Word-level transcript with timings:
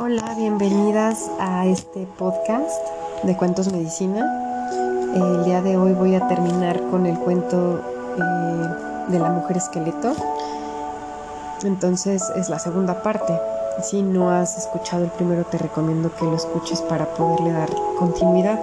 Hola, 0.00 0.34
bienvenidas 0.38 1.30
a 1.38 1.66
este 1.66 2.06
podcast 2.18 2.80
de 3.24 3.36
Cuentos 3.36 3.70
Medicina. 3.70 4.24
El 5.14 5.44
día 5.44 5.60
de 5.60 5.76
hoy 5.76 5.92
voy 5.92 6.14
a 6.14 6.26
terminar 6.26 6.80
con 6.90 7.04
el 7.04 7.18
cuento 7.18 7.78
eh, 8.16 9.12
de 9.12 9.18
la 9.18 9.28
mujer 9.32 9.58
esqueleto. 9.58 10.14
Entonces 11.62 12.22
es 12.36 12.48
la 12.48 12.58
segunda 12.58 13.02
parte. 13.02 13.38
Si 13.82 14.00
no 14.00 14.30
has 14.30 14.56
escuchado 14.56 15.04
el 15.04 15.10
primero, 15.10 15.44
te 15.44 15.58
recomiendo 15.58 16.10
que 16.16 16.24
lo 16.24 16.36
escuches 16.36 16.80
para 16.80 17.04
poderle 17.16 17.52
dar 17.52 17.68
continuidad. 17.98 18.58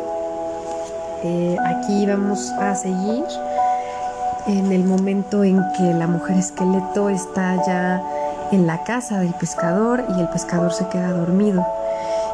Eh, 1.21 1.57
aquí 1.63 2.07
vamos 2.07 2.49
a 2.53 2.73
seguir 2.73 3.23
en 4.47 4.71
el 4.71 4.83
momento 4.83 5.43
en 5.43 5.63
que 5.77 5.93
la 5.93 6.07
mujer 6.07 6.37
esqueleto 6.37 7.09
está 7.09 7.63
ya 7.67 8.01
en 8.51 8.67
la 8.67 8.83
casa 8.83 9.19
del 9.19 9.33
pescador 9.33 10.03
y 10.15 10.19
el 10.19 10.29
pescador 10.29 10.73
se 10.73 10.87
queda 10.87 11.11
dormido. 11.11 11.65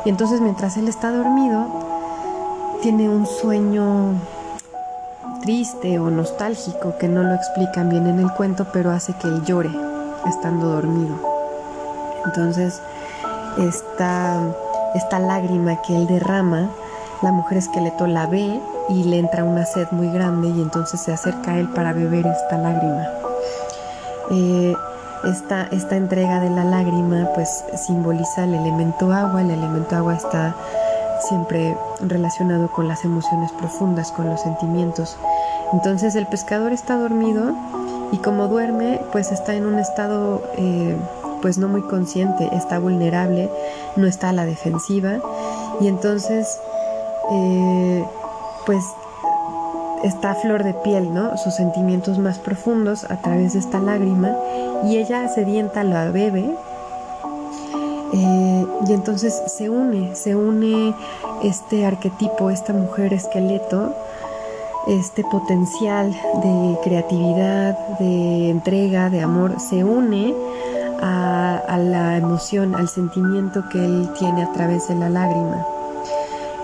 Y 0.05 0.09
entonces 0.09 0.41
mientras 0.41 0.77
él 0.77 0.87
está 0.87 1.11
dormido, 1.11 1.67
tiene 2.81 3.09
un 3.09 3.25
sueño 3.25 4.13
triste 5.41 5.99
o 5.99 6.09
nostálgico 6.09 6.97
que 6.97 7.07
no 7.07 7.23
lo 7.23 7.33
explican 7.33 7.89
bien 7.89 8.07
en 8.07 8.19
el 8.19 8.31
cuento, 8.33 8.67
pero 8.71 8.91
hace 8.91 9.13
que 9.13 9.27
él 9.27 9.43
llore 9.45 9.69
estando 10.27 10.67
dormido. 10.67 11.15
Entonces, 12.25 12.81
esta, 13.57 14.41
esta 14.95 15.19
lágrima 15.19 15.81
que 15.81 15.95
él 15.95 16.07
derrama, 16.07 16.69
la 17.21 17.31
mujer 17.31 17.57
esqueleto 17.57 18.07
la 18.07 18.27
ve 18.27 18.61
y 18.89 19.03
le 19.03 19.19
entra 19.19 19.43
una 19.43 19.65
sed 19.65 19.87
muy 19.91 20.09
grande 20.11 20.49
y 20.49 20.61
entonces 20.61 21.01
se 21.01 21.13
acerca 21.13 21.51
a 21.51 21.59
él 21.59 21.69
para 21.69 21.93
beber 21.93 22.25
esta 22.27 22.57
lágrima. 22.57 23.07
Eh, 24.31 24.75
esta, 25.23 25.63
esta 25.71 25.95
entrega 25.95 26.39
de 26.39 26.49
la 26.49 26.63
lágrima 26.63 27.27
pues 27.35 27.63
simboliza 27.85 28.43
el 28.43 28.55
elemento 28.55 29.11
agua, 29.11 29.41
el 29.41 29.51
elemento 29.51 29.95
agua 29.95 30.15
está 30.15 30.55
siempre 31.27 31.77
relacionado 32.01 32.69
con 32.69 32.87
las 32.87 33.03
emociones 33.03 33.51
profundas, 33.51 34.11
con 34.11 34.29
los 34.29 34.41
sentimientos. 34.41 35.17
Entonces 35.73 36.15
el 36.15 36.27
pescador 36.27 36.71
está 36.71 36.95
dormido 36.97 37.53
y 38.11 38.17
como 38.17 38.47
duerme 38.47 39.01
pues 39.11 39.31
está 39.31 39.55
en 39.55 39.65
un 39.65 39.79
estado 39.79 40.41
eh, 40.57 40.97
pues 41.41 41.57
no 41.57 41.67
muy 41.67 41.81
consciente, 41.81 42.49
está 42.53 42.79
vulnerable, 42.79 43.49
no 43.95 44.07
está 44.07 44.29
a 44.29 44.33
la 44.33 44.45
defensiva 44.45 45.19
y 45.79 45.87
entonces 45.87 46.59
eh, 47.31 48.05
pues 48.65 48.83
está 50.03 50.31
a 50.31 50.35
flor 50.35 50.63
de 50.63 50.73
piel, 50.73 51.13
¿no? 51.13 51.37
Sus 51.37 51.55
sentimientos 51.55 52.19
más 52.19 52.39
profundos 52.39 53.03
a 53.05 53.17
través 53.17 53.53
de 53.53 53.59
esta 53.59 53.79
lágrima 53.79 54.35
y 54.85 54.97
ella 54.97 55.27
sedienta 55.27 55.83
la 55.83 56.09
bebe 56.11 56.55
eh, 58.11 58.65
y 58.87 58.93
entonces 58.93 59.41
se 59.47 59.69
une, 59.69 60.15
se 60.15 60.35
une 60.35 60.95
este 61.43 61.85
arquetipo, 61.85 62.49
esta 62.49 62.73
mujer 62.73 63.13
esqueleto, 63.13 63.93
este 64.87 65.23
potencial 65.23 66.11
de 66.11 66.77
creatividad, 66.83 67.77
de 67.99 68.49
entrega, 68.49 69.09
de 69.09 69.21
amor, 69.21 69.59
se 69.59 69.83
une 69.83 70.33
a, 71.01 71.77
la 71.77 72.17
emoción, 72.17 72.75
al 72.75 72.89
sentimiento 72.89 73.69
que 73.69 73.83
él 73.83 74.09
tiene 74.17 74.43
a 74.43 74.51
través 74.53 74.87
de 74.87 74.95
la 74.95 75.09
lágrima. 75.09 75.65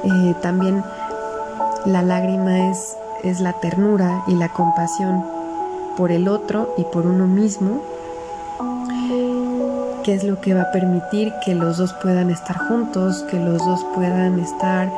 Eh, 0.03 0.35
también 0.41 0.83
la 1.85 2.01
lágrima 2.01 2.69
es, 2.71 2.97
es 3.25 3.39
la 3.39 3.53
ternura 3.53 4.23
y 4.27 4.35
la 4.35 4.49
compasión 4.49 5.23
por 5.97 6.11
el 6.11 6.27
otro 6.27 6.73
y 6.77 6.83
por 6.83 7.05
uno 7.07 7.27
mismo, 7.27 7.81
que 10.03 10.13
es 10.13 10.23
lo 10.23 10.39
que 10.39 10.53
va 10.53 10.63
a 10.63 10.71
permitir 10.71 11.33
que 11.43 11.55
los 11.55 11.77
dos 11.77 11.93
puedan 11.93 12.29
estar 12.29 12.57
juntos, 12.67 13.23
que 13.31 13.39
los 13.39 13.65
dos 13.65 13.83
puedan 13.95 14.39
estar 14.39 14.91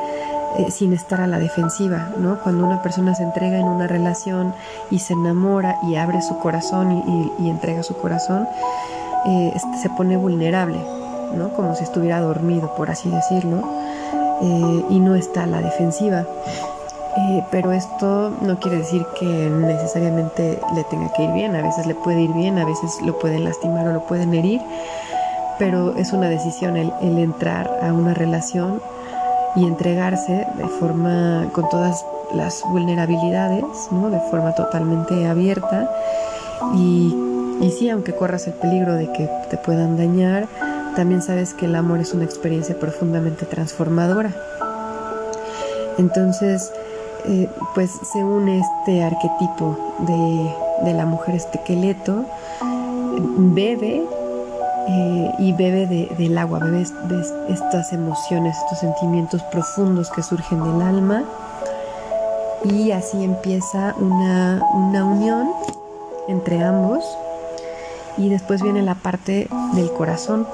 eh, 0.58 0.70
sin 0.70 0.92
estar 0.92 1.20
a 1.20 1.26
la 1.26 1.38
defensiva, 1.38 2.10
¿no? 2.18 2.38
Cuando 2.40 2.66
una 2.66 2.82
persona 2.82 3.14
se 3.14 3.22
entrega 3.22 3.58
en 3.58 3.66
una 3.66 3.86
relación 3.86 4.54
y 4.90 4.98
se 4.98 5.12
enamora 5.12 5.78
y 5.82 5.96
abre 5.96 6.20
su 6.20 6.38
corazón 6.38 7.02
y, 7.38 7.48
entrega 7.48 7.82
su 7.82 7.96
corazón, 7.96 8.46
eh, 9.26 9.52
este, 9.54 9.78
se 9.78 9.90
pone 9.90 10.16
vulnerable, 10.16 10.78
¿no? 11.34 11.50
Como 11.50 11.74
si 11.74 11.84
estuviera 11.84 12.20
dormido, 12.20 12.74
por 12.76 12.90
así 12.90 13.08
decirlo, 13.10 13.62
eh, 14.42 14.84
y 14.90 14.98
no 15.00 15.14
está 15.14 15.44
a 15.44 15.46
la 15.46 15.60
defensiva. 15.60 16.26
Eh, 17.18 17.42
pero 17.50 17.72
esto 17.72 18.32
no 18.42 18.60
quiere 18.60 18.78
decir 18.78 19.04
que 19.18 19.26
necesariamente 19.26 20.60
le 20.72 20.84
tenga 20.84 21.12
que 21.14 21.24
ir 21.24 21.32
bien, 21.32 21.56
a 21.56 21.62
veces 21.62 21.84
le 21.84 21.96
puede 21.96 22.20
ir 22.22 22.32
bien, 22.32 22.58
a 22.58 22.64
veces 22.64 23.02
lo 23.02 23.18
pueden 23.18 23.42
lastimar 23.42 23.88
o 23.88 23.92
lo 23.92 24.06
pueden 24.06 24.32
herir, 24.34 24.60
pero 25.58 25.96
es 25.96 26.12
una 26.12 26.28
decisión 26.28 26.76
el, 26.76 26.92
entrar 27.18 27.80
a 27.82 27.92
una 27.92 28.14
relación 28.14 28.80
y 29.56 29.66
entregarse 29.66 30.46
de 30.56 30.68
forma 30.68 31.48
con 31.52 31.68
todas 31.68 32.06
las 32.32 32.62
vulnerabilidades, 32.68 33.64
¿no? 33.90 34.10
de 34.10 34.20
forma 34.30 34.54
totalmente 34.54 35.26
abierta 35.26 35.90
y, 36.76 37.16
y 37.60 37.70
sí, 37.72 37.90
aunque 37.90 38.14
corras 38.14 38.46
el 38.46 38.52
peligro 38.52 38.94
de 38.94 39.10
que 39.10 39.28
te 39.50 39.56
puedan 39.56 39.96
dañar, 39.96 40.46
también 40.94 41.20
sabes 41.20 41.52
que 41.52 41.66
el 41.66 41.74
amor 41.74 41.98
es 41.98 42.14
una 42.14 42.24
experiencia 42.24 42.78
profundamente 42.78 43.44
transformadora. 43.44 44.32
Entonces, 45.98 46.72
pues 47.74 47.90
se 48.12 48.24
une 48.24 48.60
este 48.60 49.02
arquetipo 49.02 49.76
de, 50.00 50.94
la 50.94 51.06
mujer 51.06 51.34
esqueleto, 51.34 52.24
bebe 53.36 54.02
eh, 54.88 55.32
y 55.38 55.52
bebe 55.52 56.08
del 56.16 56.38
agua, 56.38 56.60
bebe 56.60 56.78
de 56.78 57.52
estas 57.52 57.92
emociones, 57.92 58.56
estos 58.56 58.78
sentimientos 58.78 59.42
profundos 59.44 60.10
que 60.10 60.22
surgen 60.22 60.62
del 60.62 60.82
alma. 60.86 61.24
Y 62.64 62.90
así 62.90 63.22
empieza 63.22 63.94
una, 63.98 64.62
una 64.72 65.04
unión 65.04 65.50
entre 66.28 66.62
ambos. 66.64 67.04
Y 68.16 68.30
después 68.30 68.62
viene 68.62 68.82
la 68.82 68.96
parte 68.96 69.48
del 69.74 69.92
corazón 69.92 70.46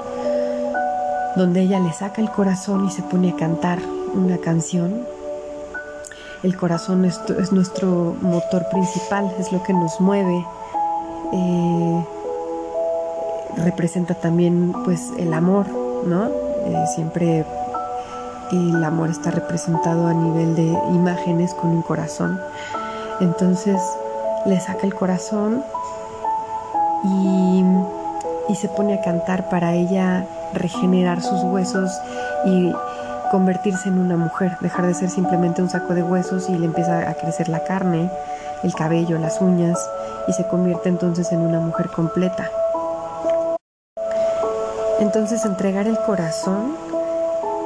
donde 1.35 1.61
ella 1.61 1.79
le 1.79 1.91
saca 1.91 2.21
el 2.21 2.31
corazón 2.31 2.85
y 2.85 2.91
se 2.91 3.01
pone 3.01 3.31
a 3.31 3.35
cantar 3.35 3.79
una 4.13 4.37
canción 4.37 5.05
el 6.45 6.55
corazón 6.55 7.05
es, 7.05 7.51
nuestro 7.51 8.15
motor 8.21 8.69
principal, 8.69 9.33
es 9.39 9.51
lo 9.51 9.63
que 9.63 9.73
nos 9.73 9.99
mueve. 9.99 10.45
Eh, 11.33 12.05
representa 13.57 14.13
también 14.13 14.71
pues 14.85 15.11
el 15.17 15.33
amor, 15.33 15.65
¿no? 16.05 16.27
Eh, 16.27 16.85
siempre 16.93 17.43
el 18.51 18.83
amor 18.83 19.09
está 19.09 19.31
representado 19.31 20.05
a 20.05 20.13
nivel 20.13 20.55
de 20.55 20.67
imágenes 20.93 21.55
con 21.55 21.71
un 21.71 21.81
corazón. 21.81 22.39
Entonces 23.19 23.81
le 24.45 24.59
saca 24.59 24.85
el 24.85 24.93
corazón 24.93 25.63
y, 27.03 27.63
y 28.49 28.55
se 28.55 28.67
pone 28.69 28.93
a 28.93 29.01
cantar 29.01 29.49
para 29.49 29.73
ella 29.73 30.27
regenerar 30.53 31.23
sus 31.23 31.41
huesos 31.43 31.89
y 32.45 32.71
convertirse 33.31 33.89
en 33.89 33.99
una 33.99 34.17
mujer, 34.17 34.57
dejar 34.61 34.85
de 34.87 34.93
ser 34.93 35.09
simplemente 35.09 35.61
un 35.61 35.69
saco 35.69 35.93
de 35.93 36.03
huesos 36.03 36.49
y 36.49 36.57
le 36.57 36.65
empieza 36.65 37.09
a 37.09 37.13
crecer 37.15 37.49
la 37.49 37.63
carne, 37.63 38.09
el 38.63 38.73
cabello, 38.73 39.17
las 39.17 39.41
uñas 39.41 39.79
y 40.27 40.33
se 40.33 40.47
convierte 40.47 40.89
entonces 40.89 41.31
en 41.31 41.41
una 41.41 41.59
mujer 41.59 41.89
completa. 41.89 42.49
Entonces 44.99 45.43
entregar 45.45 45.87
el 45.87 45.97
corazón 45.99 46.75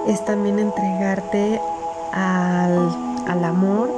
es 0.08 0.24
también 0.26 0.60
entregarte 0.60 1.62
al, 2.12 3.44
amor 3.46 3.90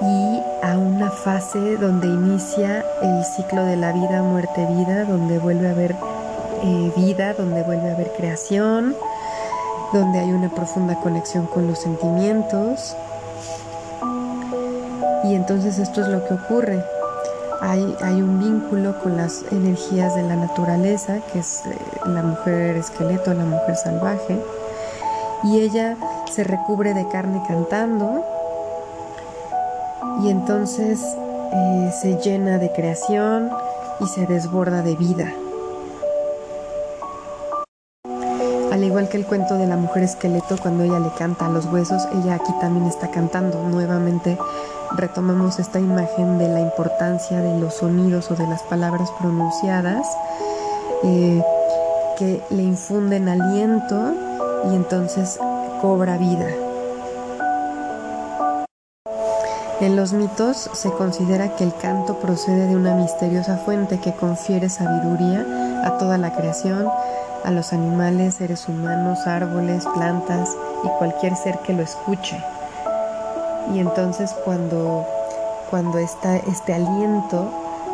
y 0.00 0.40
a 0.64 0.78
una 0.78 1.10
fase 1.10 1.76
donde 1.76 2.06
inicia 2.06 2.84
el 3.02 3.24
ciclo 3.24 3.64
de 3.64 3.76
la 3.76 3.92
vida, 3.92 4.22
muerte, 4.22 4.66
vida, 4.66 5.04
donde 5.04 5.38
vuelve 5.38 5.68
a 5.68 5.72
haber 5.72 5.96
eh, 6.62 6.92
vida, 6.96 7.34
donde 7.34 7.62
vuelve 7.64 7.90
a 7.90 7.94
haber 7.94 8.12
creación, 8.12 8.94
donde 9.94 10.18
hay 10.18 10.32
una 10.32 10.48
profunda 10.48 10.96
conexión 10.96 11.46
con 11.46 11.68
los 11.68 11.78
sentimientos. 11.78 12.96
Y 15.22 15.34
entonces 15.34 15.78
esto 15.78 16.02
es 16.02 16.08
lo 16.08 16.26
que 16.26 16.34
ocurre. 16.34 16.84
Hay, 17.60 17.96
hay 18.02 18.20
un 18.20 18.40
vínculo 18.40 19.00
con 19.00 19.16
las 19.16 19.44
energías 19.50 20.14
de 20.16 20.24
la 20.24 20.36
naturaleza, 20.36 21.20
que 21.32 21.38
es 21.38 21.62
eh, 21.64 21.78
la 22.06 22.22
mujer 22.22 22.76
esqueleto, 22.76 23.32
la 23.32 23.44
mujer 23.44 23.76
salvaje, 23.76 24.38
y 25.44 25.60
ella 25.60 25.96
se 26.30 26.44
recubre 26.44 26.92
de 26.92 27.08
carne 27.08 27.42
cantando, 27.46 28.22
y 30.22 30.28
entonces 30.28 31.00
eh, 31.52 31.90
se 32.02 32.18
llena 32.18 32.58
de 32.58 32.70
creación 32.72 33.50
y 34.00 34.06
se 34.08 34.26
desborda 34.26 34.82
de 34.82 34.96
vida. 34.96 35.32
Igual 38.94 39.08
que 39.08 39.16
el 39.16 39.26
cuento 39.26 39.58
de 39.58 39.66
la 39.66 39.76
mujer 39.76 40.04
esqueleto, 40.04 40.56
cuando 40.56 40.84
ella 40.84 41.00
le 41.00 41.10
canta 41.18 41.46
a 41.46 41.48
los 41.48 41.66
huesos, 41.66 42.06
ella 42.12 42.34
aquí 42.34 42.52
también 42.60 42.86
está 42.86 43.10
cantando. 43.10 43.60
Nuevamente 43.68 44.38
retomamos 44.96 45.58
esta 45.58 45.80
imagen 45.80 46.38
de 46.38 46.48
la 46.48 46.60
importancia 46.60 47.40
de 47.40 47.58
los 47.58 47.74
sonidos 47.74 48.30
o 48.30 48.36
de 48.36 48.46
las 48.46 48.62
palabras 48.62 49.10
pronunciadas. 49.18 50.06
Eh, 51.02 51.42
que 52.16 52.40
le 52.50 52.62
infunden 52.62 53.28
aliento 53.28 54.14
y 54.70 54.76
entonces 54.76 55.40
cobra 55.82 56.16
vida. 56.16 56.46
En 59.80 59.96
los 59.96 60.12
mitos 60.12 60.70
se 60.72 60.90
considera 60.92 61.56
que 61.56 61.64
el 61.64 61.74
canto 61.74 62.20
procede 62.20 62.68
de 62.68 62.76
una 62.76 62.94
misteriosa 62.94 63.56
fuente 63.56 63.98
que 63.98 64.12
confiere 64.12 64.68
sabiduría 64.68 65.44
a 65.84 65.98
toda 65.98 66.16
la 66.16 66.32
creación, 66.32 66.88
a 67.44 67.50
los 67.50 67.72
animales, 67.72 68.34
seres 68.34 68.68
humanos, 68.68 69.26
árboles, 69.26 69.84
plantas 69.94 70.50
y 70.84 70.88
cualquier 70.98 71.36
ser 71.36 71.58
que 71.60 71.72
lo 71.72 71.82
escuche. 71.82 72.42
Y 73.72 73.78
entonces 73.78 74.34
cuando, 74.44 75.06
cuando 75.70 75.98
este 75.98 76.74
aliento 76.74 77.50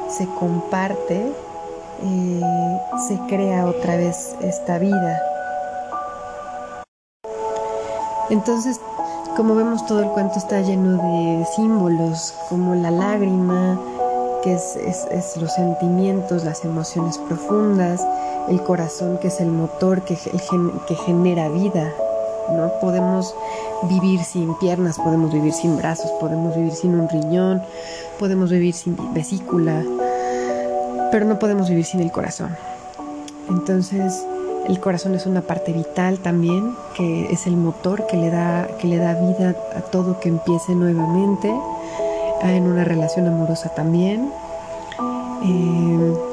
se 0.08 0.26
comparte, 0.38 1.32
eh, 2.02 2.81
se 3.08 3.19
crea 3.29 3.67
otra 3.67 3.97
vez 3.97 4.37
esta 4.41 4.79
vida. 4.79 5.20
Entonces, 8.31 8.81
como 9.37 9.55
vemos, 9.55 9.85
todo 9.87 10.03
el 10.03 10.08
cuento 10.11 10.38
está 10.38 10.61
lleno 10.61 11.03
de 11.03 11.44
símbolos, 11.56 12.35
como 12.49 12.75
la 12.75 12.91
lágrima, 12.91 13.79
que 14.43 14.55
es, 14.55 15.37
los 15.37 15.53
sentimientos, 15.53 16.44
las 16.44 16.64
emociones 16.64 17.19
profundas, 17.19 18.06
el 18.50 18.62
corazón, 18.62 19.19
que 19.19 19.29
es 19.29 19.41
el 19.41 19.50
motor 19.50 20.02
que, 20.02 20.17
que 20.87 20.94
genera 21.06 21.49
vida. 21.49 21.93
¿no? 22.52 22.73
Podemos 22.81 23.35
vivir 23.85 24.23
sin 24.25 24.55
piernas, 24.58 24.99
podemos 24.99 25.32
vivir 25.32 25.52
sin 25.52 25.76
brazos, 25.76 26.11
podemos 26.20 26.56
vivir 26.56 26.73
sin 26.73 26.94
un 26.94 27.08
riñón, 27.08 27.62
podemos 28.19 28.50
vivir 28.50 28.75
sin 28.75 28.97
vesícula, 29.14 29.85
pero 31.12 31.26
no 31.26 31.38
podemos 31.38 31.69
vivir 31.69 31.85
sin 31.85 32.00
el 32.00 32.11
corazón. 32.11 32.56
Entonces, 33.49 34.25
el 34.69 34.81
corazón 34.81 35.14
es 35.14 35.26
una 35.26 35.43
parte 35.43 35.73
vital 35.73 36.19
también, 36.19 36.75
que 36.96 37.32
es 37.32 37.46
el 37.46 37.56
motor 37.56 38.06
que 38.08 38.17
le 38.17 38.31
da, 38.31 38.69
que 38.79 38.88
le 38.88 38.99
da 38.99 39.14
vida 39.14 39.55
a 39.76 39.81
todo 39.81 40.19
que 40.20 40.29
empiece 40.29 40.75
nuevamente, 40.75 41.55
en 42.43 42.64
una 42.64 42.85
relación 42.85 43.26
amorosa 43.29 43.69
también. 43.75 44.32
Eh, 45.44 46.30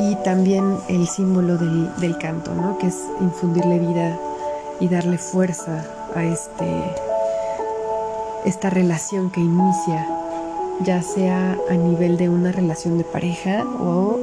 y 0.00 0.14
también 0.24 0.78
el 0.88 1.06
símbolo 1.06 1.58
del, 1.58 2.16
canto, 2.18 2.54
¿no? 2.54 2.78
que 2.78 2.86
es 2.86 2.96
infundirle 3.20 3.78
vida 3.78 4.18
y 4.80 4.88
darle 4.88 5.18
fuerza 5.18 5.84
a 6.14 6.24
este, 6.24 6.94
esta 8.46 8.70
relación 8.70 9.30
que 9.30 9.40
inicia 9.40 10.06
ya 10.82 11.02
sea 11.02 11.58
a 11.68 11.74
nivel 11.74 12.16
de 12.16 12.30
una 12.30 12.50
relación 12.50 12.96
de 12.96 13.04
pareja 13.04 13.62
o 13.78 14.18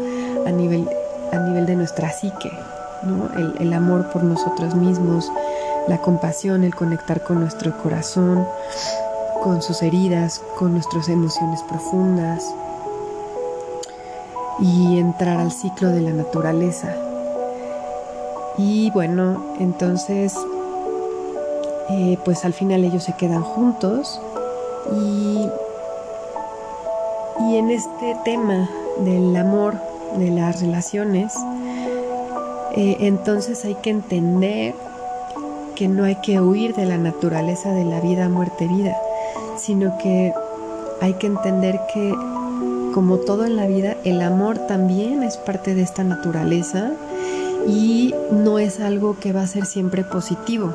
a 0.48 0.52
nivel, 0.52 0.90
a 1.32 1.38
nivel 1.38 1.68
de 1.68 1.76
nuestra 1.76 2.12
psique, 2.12 2.52
el, 3.60 3.74
amor 3.74 4.10
por 4.12 4.24
nosotros 4.24 4.74
mismos, 4.74 5.32
la 5.88 6.00
compasión, 6.00 6.64
el 6.64 6.74
conectar 6.74 7.24
con 7.24 7.40
nuestro 7.40 7.78
corazón, 7.78 8.48
con 9.44 9.62
sus 9.62 9.84
heridas, 9.84 10.42
con 10.58 10.74
nuestras 10.74 11.08
emociones 11.10 11.62
profundas 11.62 12.52
y 14.60 15.00
entrar 15.00 15.40
al 15.40 15.52
ciclo 15.52 15.90
de 15.90 16.02
la 16.02 16.12
naturaleza. 16.12 16.96
Y 18.58 18.90
bueno, 18.92 19.56
entonces, 19.60 20.36
eh, 21.90 22.18
pues 22.26 22.44
al 22.44 22.54
final 22.54 22.84
ellos 22.84 23.04
se 23.04 23.16
quedan 23.16 23.44
juntos 23.44 24.20
y 24.96 25.48
y 27.40 27.56
en 27.58 27.70
este 27.70 28.18
tema 28.26 28.70
del 29.00 29.36
amor, 29.36 29.76
de 30.18 30.32
las 30.32 30.60
relaciones, 30.62 31.34
eh, 32.76 32.98
entonces 33.00 33.64
hay 33.64 33.76
que 33.76 33.92
entender 33.92 34.74
que 35.76 35.88
no 35.88 36.04
hay 36.04 36.16
que 36.16 36.42
huir 36.42 36.74
de 36.76 36.86
la 36.86 36.98
naturaleza 36.98 37.72
de 37.72 37.86
la 37.86 38.02
vida, 38.02 38.28
muerte, 38.28 38.68
vida, 38.68 38.98
sino 39.56 39.98
que 40.00 40.34
hay 41.00 41.14
que 41.14 41.28
entender 41.28 41.80
que 41.94 42.14
como 42.98 43.18
todo 43.18 43.46
en 43.46 43.56
la 43.58 43.68
vida, 43.68 43.96
el 44.06 44.24
amor 44.24 44.58
también 44.58 45.22
es 45.22 45.38
parte 45.38 45.76
de 45.76 45.84
esta 45.84 46.04
naturaleza 46.04 46.94
y 47.68 48.16
no 48.32 48.58
es 48.58 48.80
algo 48.80 49.20
que 49.20 49.34
va 49.34 49.44
a 49.44 49.48
ser 49.48 49.68
siempre 49.68 50.04
positivo. 50.04 50.74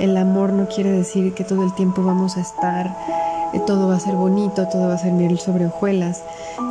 El 0.00 0.16
amor 0.16 0.54
no 0.54 0.66
quiere 0.68 0.90
decir 0.90 1.34
que 1.34 1.44
todo 1.44 1.62
el 1.62 1.74
tiempo 1.74 2.02
vamos 2.02 2.38
a 2.38 2.40
estar 2.40 2.96
todo 3.60 3.88
va 3.88 3.96
a 3.96 4.00
ser 4.00 4.14
bonito, 4.14 4.66
todo 4.68 4.88
va 4.88 4.94
a 4.94 4.98
ser 4.98 5.12
miel 5.12 5.38
sobre 5.38 5.66
hojuelas, 5.66 6.22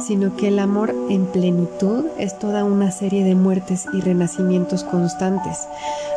sino 0.06 0.36
que 0.36 0.50
el 0.50 0.60
amor 0.60 0.94
en 1.10 1.26
plenitud 1.26 2.06
es 2.18 2.38
toda 2.38 2.64
una 2.64 2.92
serie 2.92 3.24
de 3.24 3.36
muertes 3.36 3.86
y 3.94 4.02
renacimientos 4.02 4.84
constantes. 4.84 5.68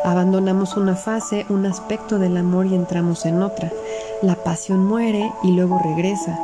Abandonamos 0.03 0.77
una 0.77 0.95
fase, 0.95 1.45
un 1.49 1.65
aspecto 1.65 2.19
del 2.19 2.37
amor 2.37 2.67
y 2.67 2.75
entramos 2.75 3.25
en 3.25 3.41
otra. 3.41 3.71
La 4.21 4.35
pasión 4.35 4.85
muere 4.85 5.31
y 5.43 5.51
luego 5.51 5.79
regresa. 5.83 6.37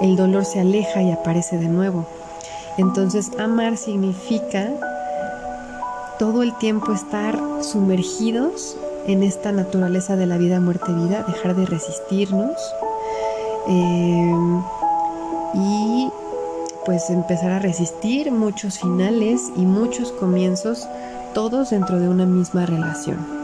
El 0.00 0.16
dolor 0.16 0.44
se 0.44 0.60
aleja 0.60 1.02
y 1.02 1.10
aparece 1.10 1.58
de 1.58 1.68
nuevo. 1.68 2.06
Entonces 2.76 3.30
amar 3.38 3.76
significa 3.76 4.70
todo 6.18 6.42
el 6.42 6.56
tiempo 6.58 6.92
estar 6.92 7.38
sumergidos 7.62 8.76
en 9.06 9.22
esta 9.22 9.52
naturaleza 9.52 10.16
de 10.16 10.26
la 10.26 10.38
vida, 10.38 10.60
muerte, 10.60 10.92
vida, 10.92 11.24
dejar 11.26 11.56
de 11.56 11.66
resistirnos, 11.66 12.56
Em, 13.68 14.62
y 15.52 16.10
pues 16.86 17.10
empezar 17.10 17.50
a 17.50 17.58
resistir 17.58 18.32
muchos 18.32 18.78
finales 18.78 19.42
y 19.56 19.66
muchos 19.66 20.10
comienzos, 20.12 20.88
todos 21.34 21.68
dentro 21.68 21.98
de 21.98 22.08
una 22.08 22.24
misma 22.24 22.64
relación. 22.64 23.37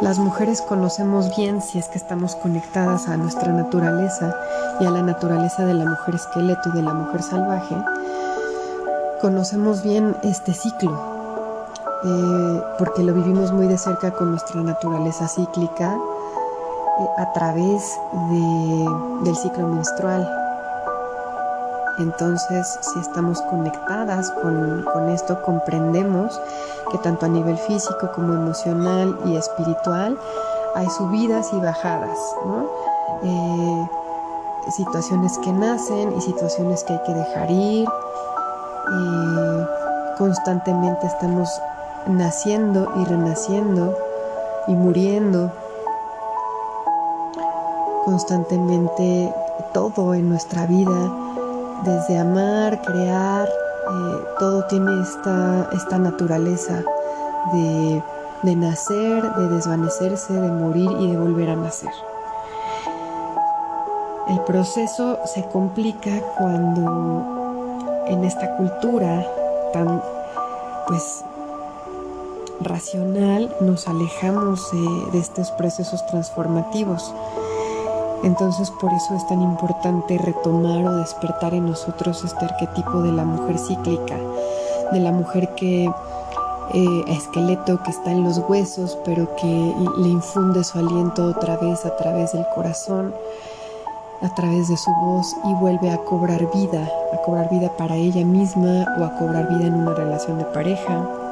Las 0.00 0.18
mujeres 0.18 0.62
conocemos 0.62 1.36
bien 1.36 1.60
si 1.60 1.78
es 1.78 1.88
que 1.88 1.98
estamos 1.98 2.34
conectadas 2.34 3.06
a 3.06 3.18
nuestra 3.18 3.52
naturaleza 3.52 4.34
y 4.80 4.86
a 4.86 4.90
la 4.90 5.02
naturaleza 5.02 5.66
de 5.66 5.74
la 5.74 5.84
mujer 5.84 6.14
esqueleto 6.14 6.70
y 6.70 6.76
de 6.76 6.82
la 6.82 6.94
mujer 6.94 7.22
salvaje. 7.22 7.76
Conocemos 9.20 9.82
bien 9.82 10.16
este 10.22 10.54
ciclo, 10.54 10.98
eh, 12.02 12.62
porque 12.78 13.02
lo 13.02 13.12
vivimos 13.12 13.52
muy 13.52 13.66
de 13.66 13.76
cerca 13.76 14.10
con 14.12 14.30
nuestra 14.30 14.62
naturaleza 14.62 15.28
cíclica 15.28 15.94
a 17.18 17.32
través 17.34 18.00
del 18.30 19.36
ciclo 19.36 19.66
menstrual. 19.66 20.26
Entonces, 21.98 22.78
si 22.80 22.98
estamos 23.00 23.42
conectadas 23.42 24.30
con, 24.30 25.10
esto, 25.10 25.42
comprendemos 25.42 26.40
que 26.90 26.98
tanto 26.98 27.26
a 27.26 27.28
nivel 27.28 27.56
físico 27.56 28.10
como 28.14 28.34
emocional 28.34 29.18
y 29.26 29.36
espiritual 29.36 30.18
hay 30.74 30.88
subidas 30.90 31.52
y 31.52 31.56
bajadas, 31.60 32.18
eh, 33.22 33.86
situaciones 34.70 35.38
que 35.38 35.52
nacen 35.52 36.16
y 36.16 36.20
situaciones 36.20 36.84
que 36.84 36.92
hay 36.92 37.02
que 37.04 37.14
dejar 37.14 37.50
ir. 37.50 37.88
Eh, 37.88 39.66
constantemente 40.18 41.06
estamos 41.06 41.48
naciendo 42.06 42.92
y 42.96 43.04
renaciendo 43.04 43.96
y 44.66 44.72
muriendo 44.72 45.50
constantemente 48.04 49.34
todo 49.72 50.14
en 50.14 50.28
nuestra 50.28 50.66
vida, 50.66 51.12
desde 51.84 52.18
amar, 52.18 52.80
crear, 52.82 53.48
eh, 53.90 54.24
todo 54.38 54.64
tiene 54.66 55.02
esta, 55.02 55.68
esta 55.72 55.98
naturaleza 55.98 56.84
de, 57.52 58.02
de 58.42 58.56
nacer, 58.56 59.22
de 59.34 59.48
desvanecerse, 59.48 60.32
de 60.32 60.48
morir 60.48 60.90
y 61.00 61.10
de 61.10 61.16
volver 61.16 61.50
a 61.50 61.56
nacer. 61.56 61.90
El 64.28 64.40
proceso 64.42 65.18
se 65.24 65.44
complica 65.48 66.20
cuando 66.38 68.04
en 68.06 68.24
esta 68.24 68.56
cultura 68.56 69.26
tan 69.72 70.00
pues 70.86 71.24
racional 72.60 73.54
nos 73.60 73.88
alejamos 73.88 74.70
de, 74.70 75.10
de 75.12 75.18
estos 75.18 75.50
procesos 75.52 76.06
transformativos 76.06 77.12
entonces 78.22 78.70
por 78.70 78.92
eso 78.92 79.14
es 79.14 79.26
tan 79.26 79.40
importante 79.42 80.18
retomar 80.18 80.84
o 80.84 80.96
despertar 80.96 81.54
en 81.54 81.66
nosotros 81.66 82.22
este 82.24 82.44
arquetipo 82.44 83.02
de 83.02 83.12
la 83.12 83.24
mujer 83.24 83.58
cíclica, 83.58 84.16
de 84.92 85.00
la 85.00 85.12
mujer 85.12 85.54
que 85.54 85.90
eh, 86.72 87.04
esqueleto 87.08 87.82
que 87.82 87.90
está 87.90 88.12
en 88.12 88.24
los 88.24 88.38
huesos, 88.48 88.98
pero 89.04 89.34
que 89.36 89.74
le 89.98 90.08
infunde 90.08 90.62
su 90.62 90.78
aliento 90.78 91.24
otra 91.24 91.56
vez 91.56 91.84
a 91.84 91.96
través 91.96 92.32
del 92.32 92.46
corazón, 92.54 93.14
a 94.22 94.34
través 94.34 94.68
de 94.68 94.76
su 94.76 94.90
voz 95.02 95.34
y 95.44 95.54
vuelve 95.54 95.90
a 95.90 95.98
cobrar 95.98 96.46
vida, 96.52 96.88
a 97.12 97.16
cobrar 97.22 97.48
vida 97.50 97.70
para 97.76 97.96
ella 97.96 98.24
misma 98.24 98.84
o 98.98 99.04
a 99.04 99.16
cobrar 99.18 99.48
vida 99.48 99.66
en 99.66 99.74
una 99.74 99.94
relación 99.94 100.38
de 100.38 100.44
pareja 100.44 101.29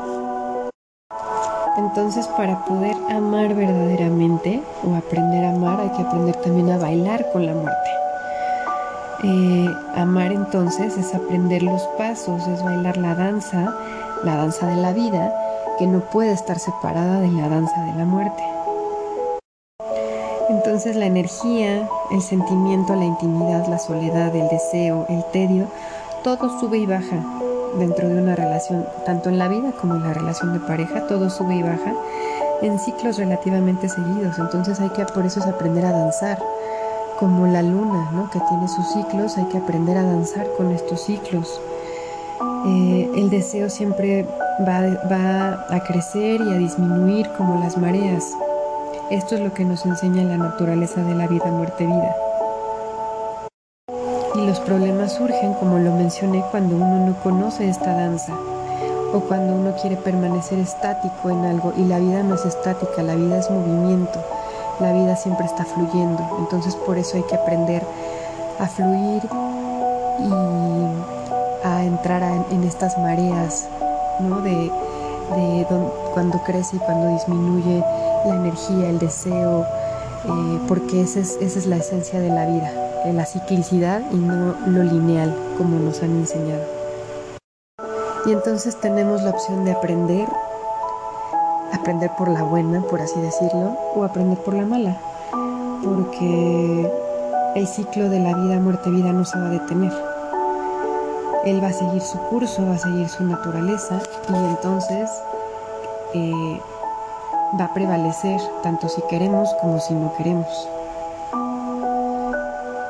entonces 1.78 2.26
para 2.28 2.64
poder 2.64 2.97
amar 3.11 3.54
verdaderamente 3.54 4.62
o 4.85 4.94
aprender 4.94 5.44
a 5.44 5.50
amar 5.50 5.80
hay 5.80 5.90
que 5.90 6.02
aprender 6.02 6.37
también 6.37 6.70
a 6.70 6.78
bailar 6.78 7.26
con 7.32 7.47
la 7.47 7.54
muerte. 7.54 7.90
Eh, 9.25 9.68
amar 9.97 10.32
entonces 10.32 10.97
es 10.97 11.14
aprender 11.14 11.62
los 11.62 11.82
pasos, 11.99 12.47
es 12.47 12.62
bailar 12.62 12.97
la 12.99 13.14
danza 13.14 13.75
la 14.25 14.37
danza 14.37 14.66
de 14.66 14.76
la 14.76 14.92
vida, 14.92 15.32
que 15.78 15.87
no 15.87 16.00
puede 16.00 16.32
estar 16.32 16.58
separada 16.58 17.20
de 17.20 17.30
la 17.30 17.49
danza 17.49 17.80
de 17.85 17.94
la 17.94 18.04
muerte. 18.04 18.42
Entonces 20.49 20.97
la 20.97 21.06
energía, 21.06 21.88
el 22.11 22.23
sentimiento, 22.23 22.94
la 22.94 23.04
intimidad, 23.04 23.66
la 23.68 23.78
soledad, 23.78 24.35
el 24.35 24.49
deseo, 24.49 25.06
el 25.08 25.25
tedio, 25.32 25.66
todo 26.25 26.58
sube 26.58 26.78
y 26.78 26.87
baja 26.87 27.23
dentro 27.78 28.08
de 28.08 28.20
una 28.20 28.34
relación, 28.34 28.84
tanto 29.04 29.28
en 29.28 29.38
la 29.38 29.48
vida 29.48 29.72
como 29.80 29.96
en 29.96 30.02
la 30.02 30.14
relación 30.14 30.52
de 30.52 30.60
pareja, 30.60 31.06
todo 31.06 31.30
sube 31.30 31.56
y 31.56 31.62
baja 31.62 31.94
en 32.62 32.78
ciclos 32.78 33.18
relativamente 33.18 33.88
seguidos. 33.88 34.38
Entonces 34.38 34.80
hay 34.80 34.90
que 34.90 35.04
por 35.06 35.26
eso 35.26 35.40
es 35.40 35.46
aprender 35.46 35.84
a 35.84 35.92
danzar, 35.92 36.38
como 37.18 37.46
la 37.46 37.62
luna, 37.62 38.10
¿no? 38.12 38.30
que 38.30 38.40
tiene 38.48 38.68
sus 38.68 38.87
ciclos, 38.92 39.37
hay 39.38 39.44
que 39.46 39.58
aprender 39.58 39.96
a 39.96 40.04
danzar 40.04 40.46
con 40.56 40.70
estos 40.70 41.02
ciclos. 41.02 41.60
Eh, 42.66 43.10
el 43.16 43.30
deseo 43.30 43.68
siempre 43.68 44.26
va, 44.66 44.82
va 45.10 45.66
a 45.68 45.80
crecer 45.84 46.40
y 46.40 46.52
a 46.52 46.58
disminuir 46.58 47.28
como 47.37 47.60
las 47.60 47.76
mareas. 47.76 48.25
Esto 49.10 49.37
es 49.37 49.40
lo 49.40 49.52
que 49.52 49.64
nos 49.64 49.84
enseña 49.84 50.25
la 50.25 50.37
naturaleza 50.37 51.02
de 51.02 51.14
la 51.14 51.26
vida, 51.26 51.46
muerte, 51.46 51.87
vida. 51.87 52.14
Los 54.49 54.61
problemas 54.61 55.12
surgen, 55.12 55.52
como 55.61 55.78
lo 55.78 55.93
mencioné, 55.93 56.43
cuando 56.50 56.76
uno 56.76 57.07
no 57.07 57.23
conoce 57.23 57.69
esta 57.69 57.93
danza 57.93 58.33
o 59.12 59.21
cuando 59.21 59.52
uno 59.52 59.75
quiere 59.78 59.97
permanecer 59.97 60.59
estático 60.59 61.28
en 61.28 61.45
algo 61.45 61.75
y 61.76 61.85
la 61.85 61.99
vida 61.99 62.23
no 62.23 62.35
es 62.35 62.47
estática, 62.47 63.02
la 63.02 63.14
vida 63.14 63.40
es 63.40 63.50
movimiento, 63.50 64.19
la 64.81 64.95
vida 64.95 65.17
siempre 65.17 65.45
está 65.45 65.67
fluyendo. 65.67 66.26
Entonces 66.38 66.75
por 66.76 66.97
eso 66.97 67.19
hay 67.19 67.25
que 67.25 67.35
aprender 67.35 67.83
a 68.59 68.67
fluir 68.69 69.23
y 70.19 71.67
a 71.69 71.85
entrar 71.85 72.23
en 72.50 72.64
estas 72.64 72.97
mareas, 72.97 73.69
¿no? 74.19 74.40
De, 74.40 74.73
cuando 76.14 76.43
crece 76.45 76.76
y 76.76 76.78
cuando 76.78 77.09
disminuye 77.09 77.85
la 78.25 78.37
energía, 78.37 78.88
el 78.88 78.99
deseo, 78.99 79.67
eh, 80.25 80.59
porque 80.67 81.02
esa 81.02 81.21
es, 81.21 81.37
esa 81.43 81.59
es 81.59 81.67
la 81.67 81.76
esencia 81.76 82.19
de 82.19 82.31
la 82.31 82.47
vida, 82.47 82.73
la 83.07 83.25
ciclicidad 83.25 84.02
y 84.12 84.17
no 84.17 84.55
lo 84.67 84.83
lineal 84.83 85.35
como 85.57 85.78
nos 85.78 86.02
han 86.02 86.11
enseñado. 86.11 86.62
Y 88.26 88.33
entonces 88.33 88.76
tenemos 88.76 89.23
la 89.23 89.31
opción 89.31 89.64
de 89.64 89.73
aprender, 89.73 90.28
aprender 91.73 92.11
por 92.19 92.28
la 92.28 92.43
buena, 92.43 92.83
por 92.83 93.00
así 93.00 93.19
decirlo, 93.21 93.76
o 93.95 94.05
aprender 94.05 94.38
por 94.38 94.55
la 94.55 94.67
mala, 94.67 94.99
porque 95.83 96.93
el 97.55 97.67
ciclo 97.67 98.09
de 98.11 98.21
la 98.21 98.35
vida, 98.35 98.61
muerte, 98.61 98.90
vida 98.90 99.12
no 99.12 99.25
se 99.25 99.38
va 99.38 99.47
a 99.47 99.50
detener. 99.50 99.93
Él 101.45 101.62
va 101.62 101.69
a 101.69 101.73
seguir 101.73 102.02
su 102.02 102.19
curso, 102.28 102.67
va 102.67 102.75
a 102.75 102.78
seguir 102.78 103.09
su 103.09 103.25
naturaleza 103.25 104.00
y 104.28 104.35
entonces 104.35 105.09
eh, 106.14 106.61
va 107.59 107.67
a 107.67 107.75
prevalecer 107.75 108.40
tanto 108.62 108.88
si 108.88 109.00
queremos 109.09 109.49
como 109.61 109.81
si 109.81 109.95
no 109.95 110.12
queremos. 110.17 110.69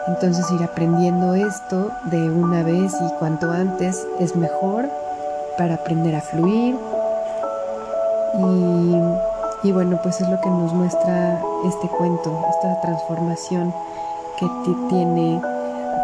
Entonces 0.08 0.50
ir 0.50 0.62
aprendiendo 0.62 1.34
esto 1.34 1.90
de 2.04 2.30
una 2.30 2.62
vez 2.62 2.94
y 2.94 3.12
cuanto 3.18 3.50
antes 3.50 4.06
es 4.18 4.34
mejor 4.34 4.88
para 5.58 5.74
aprender 5.74 6.16
a 6.16 6.22
fluir. 6.22 6.76
Y, 9.62 9.72
bueno, 9.72 10.00
pues 10.02 10.20
es 10.20 10.28
lo 10.28 10.40
que 10.40 10.48
nos 10.48 10.72
muestra 10.72 11.42
este 11.66 11.88
cuento, 11.88 12.46
esta 12.50 12.80
transformación 12.80 13.74
que 14.38 14.48
tiene 14.88 15.42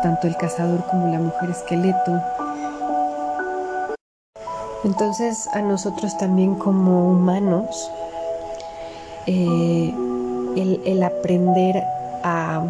tanto 0.02 0.26
el 0.26 0.36
cazador 0.36 0.84
como 0.90 1.08
la 1.08 1.20
mujer 1.20 1.50
esqueleto. 1.50 2.20
Entonces 4.84 5.48
a 5.54 5.62
nosotros 5.62 6.18
también 6.18 6.56
como 6.56 7.10
humanos, 7.10 7.90
eh, 9.26 9.94
el 10.56 11.02
aprender 11.02 11.82
a 12.22 12.64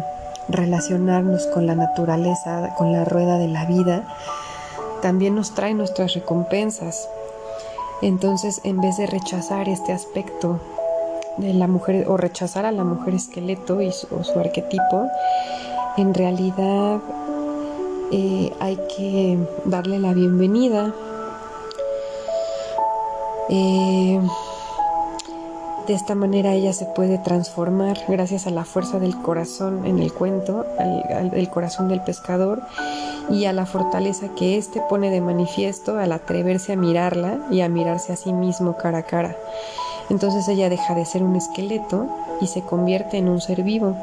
relacionarnos 0.49 1.47
con 1.47 1.65
la 1.65 1.75
naturaleza, 1.75 2.73
con 2.77 2.91
la 2.91 3.05
rueda 3.05 3.37
de 3.37 3.47
la 3.47 3.65
vida, 3.65 4.03
también 5.01 5.35
nos 5.35 5.53
trae 5.53 5.73
nuestras 5.73 6.13
recompensas. 6.13 7.09
Entonces, 8.01 8.61
en 8.63 8.81
vez 8.81 8.97
de 8.97 9.07
rechazar 9.07 9.69
este 9.69 9.93
aspecto 9.93 10.59
de 11.37 11.53
la 11.53 11.67
mujer 11.67 12.05
o 12.07 12.17
rechazar 12.17 12.65
a 12.65 12.71
la 12.71 12.83
mujer 12.83 13.13
esqueleto 13.13 13.81
y 13.81 13.91
su, 13.91 14.07
arquetipo, 14.39 15.07
en 15.97 16.13
realidad 16.13 16.99
eh, 18.11 18.51
hay 18.59 18.77
que 18.95 19.37
darle 19.65 19.99
la 19.99 20.13
bienvenida. 20.13 20.93
Eh, 23.49 24.19
de 25.87 25.93
esta 25.93 26.15
manera 26.15 26.53
ella 26.53 26.73
se 26.73 26.85
puede 26.85 27.17
transformar 27.19 27.97
gracias 28.07 28.47
a 28.47 28.49
la 28.49 28.65
fuerza 28.65 28.99
del 28.99 29.15
corazón 29.21 29.85
en 29.85 29.99
el 29.99 30.11
cuento, 30.11 30.65
al, 30.79 31.49
corazón 31.49 31.87
del 31.89 32.01
pescador 32.01 32.61
y 33.29 33.45
a 33.45 33.53
la 33.53 33.65
fortaleza 33.65 34.27
que 34.35 34.57
éste 34.57 34.81
pone 34.89 35.11
de 35.11 35.21
manifiesto 35.21 35.97
al 35.97 36.11
atreverse 36.11 36.73
a 36.73 36.75
mirarla 36.75 37.37
y 37.51 37.61
a 37.61 37.69
mirarse 37.69 38.13
a 38.13 38.15
sí 38.15 38.33
mismo 38.33 38.77
cara 38.77 38.99
a 38.99 39.03
cara. 39.03 39.35
Entonces 40.09 40.47
ella 40.47 40.69
deja 40.69 40.95
de 40.95 41.05
ser 41.05 41.21
un 41.23 41.35
esqueleto 41.35 42.07
y 42.41 42.47
se 42.47 42.61
convierte 42.61 43.17
en 43.17 43.29
un 43.29 43.39
ser 43.39 43.61
vivo. 43.63 43.95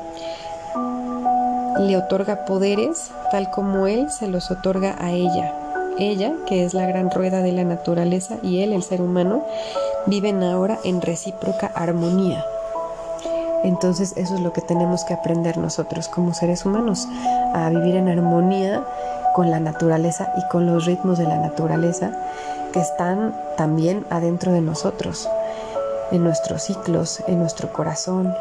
Le 1.81 1.97
otorga 1.97 2.45
poderes 2.45 3.11
tal 3.31 3.51
como 3.51 3.87
él 3.87 4.11
se 4.11 4.29
los 4.29 4.51
otorga 4.51 4.97
a 5.01 5.13
ella. 5.13 5.55
Ella, 5.99 6.33
que 6.47 6.65
es 6.65 6.75
la 6.75 6.87
gran 6.87 7.11
rueda 7.11 7.43
de 7.43 7.53
la 7.53 7.65
naturaleza, 7.65 8.39
y 8.43 8.61
él, 8.61 8.73
el 8.73 8.83
ser 8.83 9.03
humano, 9.03 9.45
viven 10.07 10.43
ahora 10.43 10.79
en 10.85 11.01
recíproca 11.01 11.67
armonía. 11.75 12.45
Entonces 13.65 14.13
eso 14.17 14.35
es 14.35 14.41
lo 14.41 14.53
que 14.53 14.61
tenemos 14.61 15.05
que 15.05 15.15
aprender 15.15 15.57
nosotros 15.59 16.09
como 16.09 16.35
seres 16.35 16.67
humanos, 16.67 17.07
a 17.55 17.69
vivir 17.71 17.95
en 17.95 18.09
armonía 18.09 18.85
con 19.35 19.51
la 19.51 19.61
naturaleza 19.61 20.33
y 20.37 20.49
con 20.49 20.67
los 20.67 20.85
ritmos 20.85 21.19
de 21.19 21.25
la 21.25 21.39
naturaleza 21.39 22.13
que 22.73 22.81
están 22.81 23.35
también 23.57 24.05
adentro 24.11 24.53
de 24.53 24.61
nosotros, 24.61 25.29
en 26.11 26.25
nuestros 26.25 26.63
ciclos, 26.63 27.23
en 27.29 27.39
nuestro 27.39 27.73
corazón. 27.73 28.35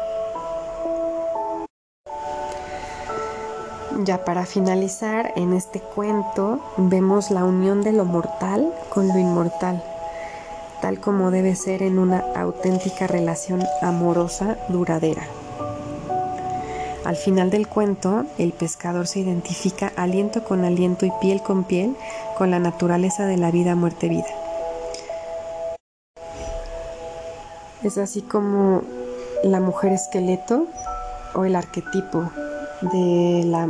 Ya 4.04 4.24
para 4.24 4.46
finalizar, 4.46 5.32
en 5.36 5.52
este 5.52 5.80
cuento 5.80 6.60
vemos 6.76 7.30
la 7.30 7.44
unión 7.44 7.82
de 7.82 7.92
lo 7.92 8.04
mortal 8.04 8.72
con 8.90 9.06
lo 9.06 9.18
inmortal 9.18 9.82
tal 10.82 10.98
como 10.98 11.30
debe 11.30 11.54
ser 11.54 11.82
en 11.82 12.00
una 12.00 12.24
auténtica 12.34 13.06
relación 13.06 13.62
amorosa 13.80 14.58
duradera. 14.68 15.22
Al 17.04 17.16
final 17.16 17.50
del 17.50 17.68
cuento, 17.68 18.24
el 18.36 18.52
pescador 18.52 19.06
se 19.06 19.20
identifica 19.20 19.92
aliento 19.96 20.44
con 20.44 20.64
aliento 20.64 21.06
y 21.06 21.12
piel 21.20 21.40
con 21.40 21.64
piel 21.64 21.96
con 22.36 22.50
la 22.50 22.58
naturaleza 22.58 23.26
de 23.26 23.36
la 23.36 23.52
vida, 23.52 23.76
muerte, 23.76 24.08
vida. 24.08 24.26
Es 27.84 27.96
así 27.96 28.22
como 28.22 28.82
la 29.44 29.60
mujer 29.60 29.92
esqueleto 29.92 30.66
o 31.34 31.44
el 31.44 31.54
arquetipo 31.56 32.30
de 32.82 33.44
la 33.44 33.68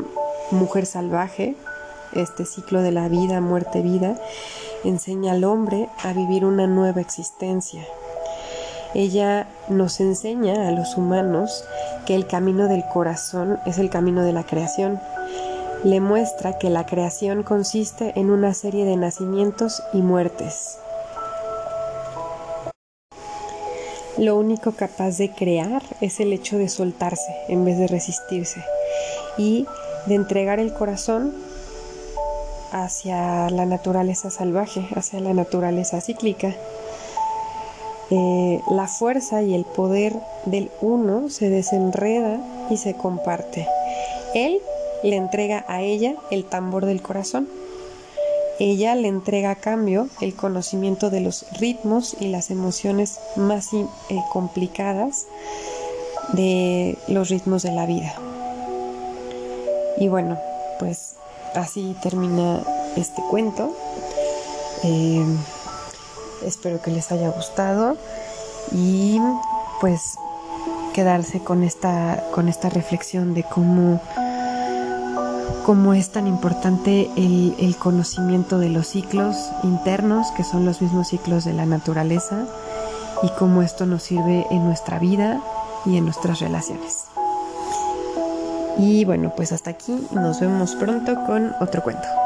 mujer 0.51 0.87
salvaje, 0.87 1.57
este 2.15 2.45
ciclo 2.47 2.81
de 2.83 2.93
la 2.93 3.09
vida, 3.09 3.41
muerte, 3.41 3.83
vida, 3.83 4.17
enseña 4.85 5.33
al 5.33 5.45
hombre 5.45 5.89
a 6.03 6.13
vivir 6.13 6.45
una 6.45 6.67
nueva 6.67 7.01
existencia. 7.01 7.83
Ella 8.95 9.49
nos 9.69 10.01
enseña 10.01 10.69
a 10.69 10.71
los 10.73 10.97
humanos 10.97 11.65
que 12.07 12.15
el 12.15 12.27
camino 12.27 12.69
del 12.69 12.85
corazón 12.93 13.59
es 13.65 13.79
el 13.79 13.89
camino 13.89 14.23
de 14.23 14.33
la 14.33 14.45
creación. 14.45 15.01
Le 15.83 16.01
muestra 16.01 16.59
que 16.59 16.69
la 16.69 16.85
creación 16.85 17.43
consiste 17.43 18.13
en 18.17 18.31
una 18.31 18.53
serie 18.55 18.85
de 18.85 18.97
nacimientos 18.97 19.83
y 19.93 20.03
muertes. 20.03 20.79
Lo 24.19 24.37
único 24.37 24.73
capaz 24.73 25.17
de 25.17 25.31
crear 25.31 25.83
es 26.03 26.21
el 26.21 26.33
hecho 26.35 26.59
de 26.59 26.69
soltarse 26.69 27.35
en 27.49 27.65
vez 27.65 27.79
de 27.79 27.87
resistirse 27.87 28.63
y 29.39 29.67
de 30.07 30.17
entregar 30.17 30.61
el 30.61 30.75
corazón 30.75 31.35
hacia 32.73 33.51
la 33.51 33.67
naturaleza 33.67 34.31
salvaje, 34.31 34.89
hacia 34.97 35.21
la 35.21 35.35
naturaleza 35.35 36.01
cíclica. 36.01 36.55
Eh, 38.11 38.61
la 38.71 38.89
fuerza 38.89 39.43
y 39.43 39.55
el 39.55 39.65
poder 39.65 40.15
del 40.47 40.71
uno 40.81 41.29
se 41.29 41.49
desenreda 41.49 42.41
y 42.71 42.77
se 42.77 42.95
comparte. 42.95 43.69
Él 44.35 44.61
le 45.03 45.17
entrega 45.17 45.65
a 45.69 45.83
ella 45.83 46.17
el 46.31 46.45
tambor 46.45 46.87
del 46.87 47.03
corazón. 47.03 47.49
Ella 48.59 48.95
le 48.95 49.09
entrega 49.09 49.51
a 49.51 49.57
cambio 49.57 50.09
el 50.21 50.35
conocimiento 50.35 51.11
de 51.11 51.21
los 51.21 51.47
ritmos 51.59 52.17
y 52.21 52.29
las 52.29 52.51
emociones 52.51 53.19
más 53.37 53.73
eh, 53.73 53.87
complicadas 54.31 55.27
de 56.33 56.97
los 57.09 57.29
ritmos 57.29 57.63
de 57.63 57.73
la 57.73 57.87
vida. 57.87 58.15
Y 59.99 60.09
bueno, 60.09 60.39
pues 60.79 61.17
Así 61.55 61.97
termina 62.03 62.63
este 62.97 63.23
cuento. 63.31 63.71
Eh, 64.85 65.25
Espero 66.45 66.81
que 66.81 66.91
les 66.91 67.13
haya 67.13 67.31
gustado 67.31 67.97
y 68.73 69.21
pues 69.81 70.17
quedarse 70.93 71.41
con 71.41 71.63
esta, 71.63 72.23
con 72.33 72.49
esta 72.49 72.69
reflexión 72.69 73.35
de 73.35 73.45
cómo, 73.45 74.01
cómo 75.65 75.95
es 75.95 76.11
tan 76.11 76.27
importante 76.27 77.11
el, 77.17 77.55
el 77.59 77.77
conocimiento 77.77 78.59
de 78.59 78.69
los 78.69 78.89
ciclos 78.89 79.37
internos, 79.63 80.31
que 80.33 80.45
son 80.45 80.65
los 80.65 80.83
mismos 80.83 81.09
ciclos 81.09 81.45
de 81.45 81.53
la 81.53 81.67
naturaleza, 81.67 82.45
y 83.23 83.29
cómo 83.39 83.63
esto 83.63 83.87
nos 83.87 84.03
sirve 84.03 84.47
en 84.51 84.65
nuestra 84.65 84.99
vida 84.99 85.41
y 85.87 85.97
en 85.97 86.05
nuestras 86.05 86.41
relaciones. 86.41 87.12
Y 88.79 89.05
bueno, 89.05 89.33
pues 89.37 89.53
hasta 89.53 89.71
aquí 89.71 90.07
nos 90.13 90.41
vemos 90.41 90.75
pronto 90.77 91.15
con 91.27 91.53
otro 91.61 91.83
cuento. 91.83 92.22